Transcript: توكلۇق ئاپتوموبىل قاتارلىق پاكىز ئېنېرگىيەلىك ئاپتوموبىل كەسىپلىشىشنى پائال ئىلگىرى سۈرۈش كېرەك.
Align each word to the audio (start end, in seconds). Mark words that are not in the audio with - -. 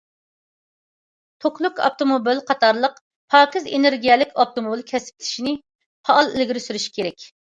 توكلۇق 1.43 1.81
ئاپتوموبىل 1.87 2.39
قاتارلىق 2.47 2.95
پاكىز 3.35 3.67
ئېنېرگىيەلىك 3.73 4.31
ئاپتوموبىل 4.45 4.81
كەسىپلىشىشنى 4.93 5.53
پائال 6.09 6.33
ئىلگىرى 6.33 6.65
سۈرۈش 6.65 6.89
كېرەك. 6.97 7.29